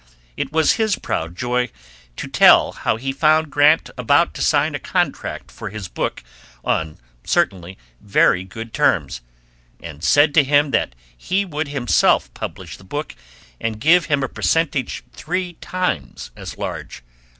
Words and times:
It 0.35 0.51
was 0.51 0.77
his 0.81 0.97
proud 0.97 1.35
joy 1.37 1.69
to 2.15 2.27
tell 2.27 2.71
how 2.71 2.95
he 2.95 3.11
found 3.13 3.51
Grant 3.51 3.91
about 3.99 4.33
to 4.33 4.41
sign 4.41 4.73
a 4.73 4.79
contract 4.79 5.51
for 5.51 5.69
his 5.69 5.87
book 5.87 6.23
on 6.65 6.97
certainly 7.23 7.77
very 7.99 8.43
good 8.43 8.73
terms, 8.73 9.21
and 9.79 10.03
said 10.03 10.33
to 10.33 10.43
him 10.43 10.71
that 10.71 10.95
he 11.15 11.45
would 11.45 11.67
himself 11.67 12.33
publish 12.33 12.77
the 12.77 12.83
book 12.83 13.13
and 13.59 13.79
give 13.79 14.05
him 14.05 14.23
a 14.23 14.27
percentage 14.27 15.03
three 15.13 15.53
times 15.61 16.31
as 16.35 16.57
large. 16.57 17.03